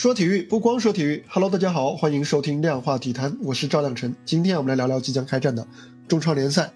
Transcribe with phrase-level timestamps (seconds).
[0.00, 4.16] 说体育不光说体育，Hello，大家好，欢迎收听量化体坛，我是赵亮晨。
[4.24, 5.68] 今天我们来聊聊即将开战的
[6.08, 6.72] 中超联赛。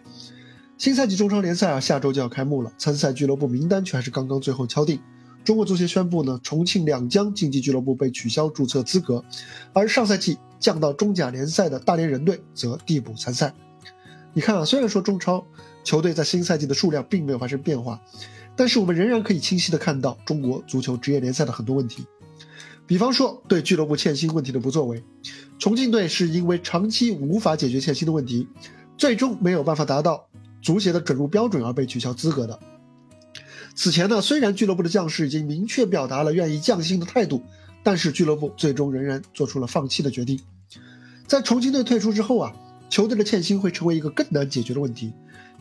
[0.77, 5.01] 新赛季中超联赛啊，下周就要开幕了，参赛俱乐部名单却还是刚刚最后敲定。
[5.43, 9.25] 中国足协宣布呢，重庆两江竞技俱乐部被取消注册资格，
[9.73, 13.55] 而上赛季降到中甲联赛的大连人队则递补参赛。
[14.35, 15.47] 你看啊，虽然说中超
[15.83, 17.99] 球队在新赛季的数量并没有发生变化，
[18.55, 22.05] 但是我们仍然可以清晰的看到中国足球职业联赛的很多问题。
[22.87, 25.03] 比方说对俱乐部欠薪问题的不作为，
[25.59, 28.47] 重庆队是因为长期无法解决欠薪的问题，
[28.99, 30.27] 最终没有办法达到
[30.63, 32.59] 足协的准入标准而被取消资格的。
[33.75, 37.43] 此前呢，虽然俱乐部的将士已经明确表达了愿意降薪的态度，
[37.83, 40.39] 但是俱乐部最终仍然做出了放弃的决定。
[41.27, 42.53] 在重庆队退出之后啊，
[42.91, 45.13] 球队的欠薪会成为一个更难解决的问题。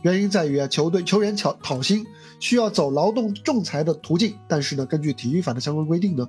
[0.03, 2.05] 原因在于啊，球队球员讨讨薪
[2.39, 6.27] 需要走劳动仲裁的途径，但是呢，根据体育法的相关规定呢，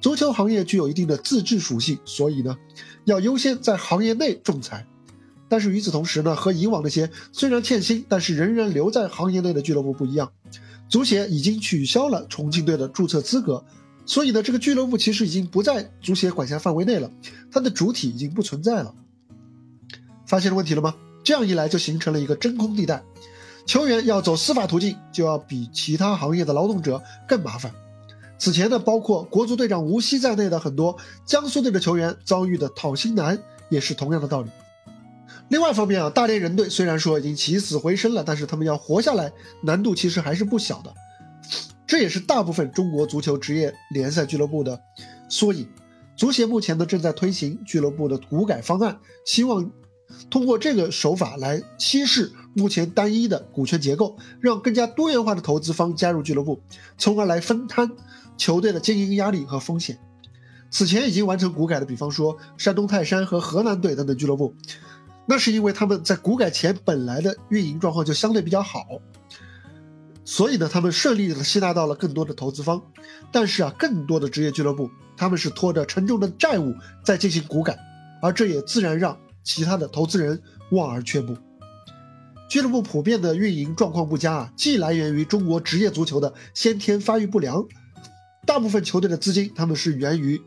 [0.00, 2.56] 足球行业具有一定的自治属性，所以呢，
[3.04, 4.86] 要优先在行业内仲裁。
[5.48, 10.32] 但是与此同时呢，和以往那些虽然欠薪，但是仍然留在行业内的俱乐部不一样，
[10.88, 13.62] 足协已经取消了重庆队的注册资格，
[14.06, 17.10] 所以呢，这个俱乐部其实已经不在足协管辖范围内了，
[17.52, 18.94] 它的主体已经不存在了。
[20.24, 20.94] 发现了问题了吗？
[21.22, 23.02] 这样一来就形成了一个真空地带，
[23.66, 27.72] 球员要走司法途径，就要比其他行业的劳动者更麻烦。
[28.38, 34.50] 此前呢，包括国足队长吴曦在内的很多江苏队的球员遭遇的讨薪难，也是同样的道理。
[35.48, 39.30] 另外一方面啊，大连人队虽然说已经起死回生了，但是他们要活下来，
[39.62, 40.94] 难度其实还是不小的。
[41.86, 44.80] 这也是大部分中国足球职业联赛俱乐部的
[45.28, 45.68] 缩影。
[46.16, 49.70] 足协目前呢，正在推行俱乐部的股改方案，希望。
[50.30, 56.60] 通过这个手法来稀释目前单一的股权结构，让更加多元化的投资方加入俱乐部，
[56.98, 57.90] 从而来分摊
[58.36, 59.98] 球队的经营压力和风险。
[60.70, 64.54] 此前已经完成股改的，比方说山东泰山和河南队等等俱乐部，
[65.26, 68.86] 那是因为他们在股改前本来的运营状况就相对比较好，
[70.24, 72.80] 所以呢，他们顺利的吸纳到了更多的投资方。
[73.32, 77.76] 但是啊，更多的职业俱乐部他们是拖着沉重的债务在进行股改，
[78.22, 79.16] 而这也自然让。
[79.42, 80.40] 其他的投资人
[80.70, 81.36] 望而却步，
[82.48, 87.64] 俱乐部普遍的运营状况不佳啊，既来源于中国职业足球的先天发育不良，
[88.46, 90.40] 大部分球队的资金他们是源于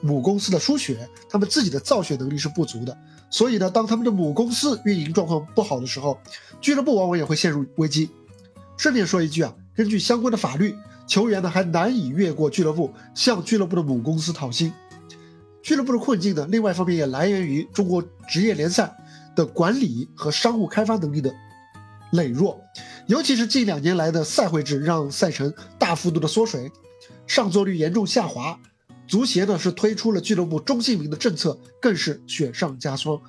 [0.00, 2.96] 母公司的输血，他们自己的造血能力是不足的，
[3.30, 6.18] 所以呢，当他们的母公司运营状况不好的时候，
[6.60, 8.10] 俱乐部往往也会陷入危机。
[8.76, 10.74] 顺便说一句啊，根据相关的法律，
[11.06, 14.72] 球员呢还难以越过俱乐部向俱乐部的母公司讨薪。
[15.62, 18.92] 俱乐部的困境呢，另外一方面也来源于中国职业联赛
[19.36, 21.32] 的管理和商务开发能力的
[22.12, 22.60] 羸弱，
[23.06, 26.70] 尤其是近两年来的赛会制让赛程大幅度的缩水，
[27.26, 28.58] 上座率严重下滑。
[29.06, 33.20] 足协呢是推出了俱乐部中性名的政策，更是雪上加霜，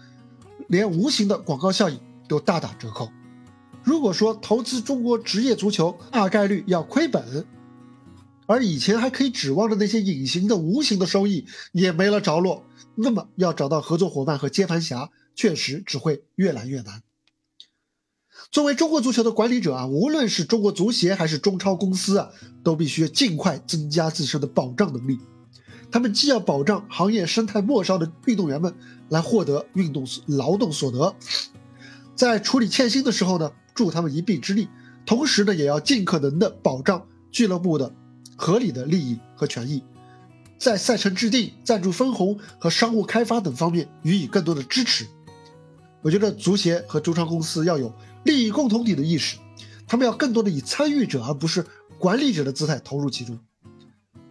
[0.67, 3.09] 连无形的广告效应都大打折扣。
[3.83, 7.45] 如果说投资中国职业足球大概率要亏本。
[8.45, 12.63] 而以前还可以指望着那些隐形的、无形的收益也没了着落，
[12.95, 17.01] 那么要找到合作伙伴和接盘侠，确实只会越来越难。
[18.51, 22.29] 作为中国足球的管理者啊，无论是中国足协还是中超公司啊，
[22.63, 25.19] 都必须尽快增加自身的保障能力。
[25.89, 28.73] 他们既要保障行业生态末梢的运动员们
[29.09, 31.15] 来获得运动劳动所得，
[32.15, 34.67] 在处理欠薪的时候呢，助他们一臂之力，
[35.05, 37.93] 同时呢，也要尽可能的保障俱乐部的。
[38.35, 39.83] 合理的利益和权益，
[40.57, 45.05] 在赛程制定、赞助分红和商务开发等方面予以更多的支持。
[46.01, 47.93] 我觉得足协和中超公司要有
[48.25, 49.37] 利益共同体的意识，
[49.87, 51.65] 他们要更多的以参与者而不是
[51.97, 53.39] 管理者的姿态投入其中。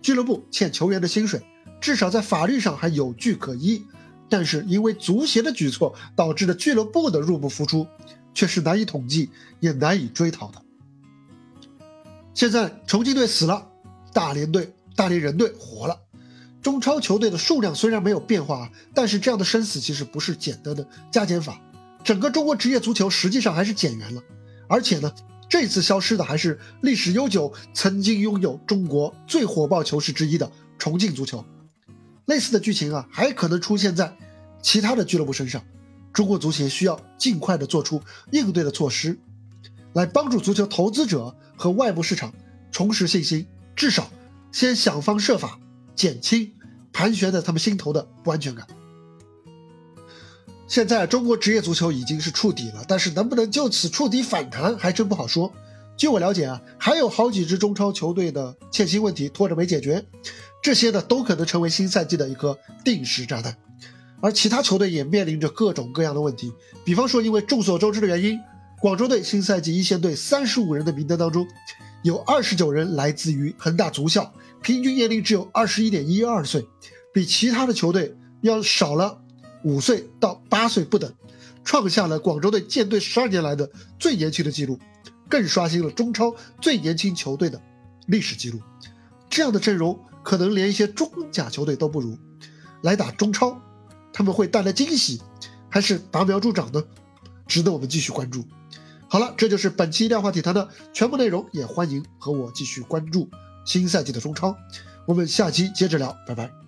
[0.03, 1.41] 俱乐部欠球员的薪水，
[1.81, 3.83] 至少在法律上还有据可依，
[4.29, 7.87] 但是因为足协的举措导致的俱乐部的入不敷出，
[8.35, 9.31] 却是难以统计
[9.61, 10.63] 也难以追讨的。
[12.35, 13.72] 现在重庆队死了。
[14.13, 15.99] 大连队、大连人队活了，
[16.61, 21.61] 中超球队的数量虽然没有变化，但是这样的生死其实不是简单的加减法，
[22.05, 24.23] 整个中国职业足球实际上还是减员了。
[24.69, 25.13] 而且呢，
[25.49, 31.45] 这次消失的还是历史悠久、曾经拥有中国最火爆球市之一的重庆足球。
[32.27, 34.17] 类似的剧情啊，还可能出现在
[34.63, 35.63] 其他的俱乐部身上。
[36.13, 38.01] 中国足协需要尽快的做出
[38.31, 39.19] 应对的措施，
[39.95, 42.33] 来帮助足球投资者和外部市场
[42.71, 43.47] 重拾信心。
[43.75, 44.11] 至少，
[44.51, 45.59] 先想方设法
[45.95, 46.53] 减轻
[46.93, 48.67] 盘旋在他们心头的不安全感。
[50.69, 55.53] 现在中国职业足球已经是触底了，但是能不能就此触底反弹，还真不好说。
[55.97, 60.05] 据我了解啊，还有好几支中超球队的欠薪问题拖着没解决，
[60.63, 63.55] 这些呢都可能成为新赛季的一颗定时炸弹。
[64.23, 66.53] 而其他球队也面临着各种各样的问题，
[66.85, 68.39] 比方说，因为众所周知的原因，
[68.81, 71.47] 广州队新赛季一线队三十五人的名单当中，
[72.03, 76.67] 有二十九人来自于恒大足校，平均年龄只有二十一点一二岁，
[77.15, 79.23] 比其他的球队要少了
[79.63, 81.13] 五岁到八岁不等，
[81.65, 84.79] 创下了广州队建队十二年来的最年轻的记录，
[85.29, 87.61] 更刷新了中超最年轻球队的
[88.07, 88.61] 历史记录。
[89.31, 92.19] 这样的阵容可能连一些中甲球队都不如，
[92.83, 93.61] 来打中超。
[94.13, 95.23] 他们会带来惊喜，
[95.71, 96.85] 还是拔苗助长呢？
[97.47, 98.45] 值得我们继续关注。
[99.13, 103.29] 好了，这就是本期量化体坛的全部内容，也欢迎和我继续关注
[103.63, 104.57] 新赛季的中超。
[105.05, 106.62] 我们下期接着聊，拜拜。